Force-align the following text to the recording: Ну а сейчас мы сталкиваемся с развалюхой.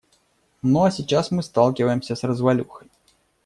Ну 0.63 0.81
а 0.85 0.89
сейчас 0.89 1.29
мы 1.29 1.43
сталкиваемся 1.43 2.15
с 2.15 2.23
развалюхой. 2.23 2.87